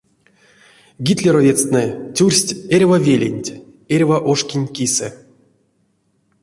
[1.05, 1.83] Гитлеровецтнэ
[2.15, 3.49] тюрсть эрьва веленть,
[3.93, 5.07] эрьва ошкенть кисэ.